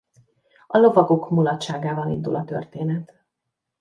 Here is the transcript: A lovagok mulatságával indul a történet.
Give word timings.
A 0.67 0.77
lovagok 0.77 1.29
mulatságával 1.29 2.07
indul 2.09 2.35
a 2.35 2.43
történet. 2.43 3.21